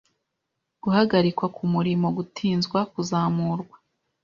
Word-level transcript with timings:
guhagarikwa 0.83 1.45
ku 1.55 1.63
murimo 1.73 2.07
gutinzwa 2.17 2.79
kuzamurwa 2.91 3.77